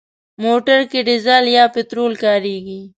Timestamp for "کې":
0.91-0.99